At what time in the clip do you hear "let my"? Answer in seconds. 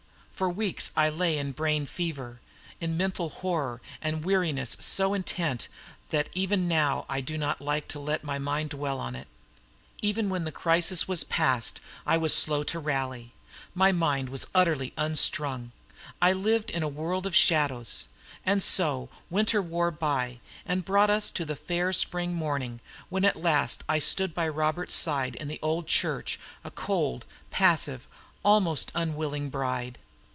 7.99-8.39